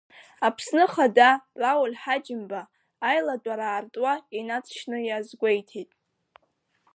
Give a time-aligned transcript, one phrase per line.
[0.47, 1.29] Аԥсны Ахада
[1.61, 2.61] Рауль Ҳаџьымба
[3.09, 5.91] аилатәара аартуа инаҵшьны иазгәеиҭеит…